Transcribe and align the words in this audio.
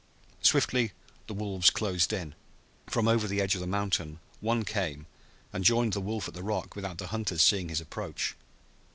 Swiftly 0.41 0.93
the 1.27 1.33
wolves 1.35 1.69
closed 1.69 2.11
in. 2.11 2.33
From 2.87 3.07
over 3.07 3.27
the 3.27 3.39
edge 3.39 3.53
of 3.53 3.61
the 3.61 3.67
mountain 3.67 4.19
one 4.39 4.63
came 4.65 5.05
and 5.53 5.63
joined 5.63 5.93
the 5.93 6.01
wolf 6.01 6.27
at 6.27 6.33
the 6.33 6.41
rock 6.41 6.75
without 6.75 6.97
the 6.97 7.05
hunters 7.13 7.43
seeing 7.43 7.69
his 7.69 7.81
approach. 7.81 8.35